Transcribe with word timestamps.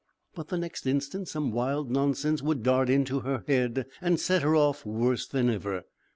But 0.33 0.47
the 0.47 0.57
next 0.57 0.87
instant 0.87 1.27
some 1.27 1.51
wild 1.51 1.91
nonsense 1.91 2.41
would 2.41 2.63
dart 2.63 2.89
into 2.89 3.19
her 3.19 3.43
head, 3.45 3.85
and 4.01 4.19
set 4.19 4.41
her 4.41 4.55
off 4.55 4.83
worse 4.83 5.27
than 5.27 5.47
ever. 5.47 5.83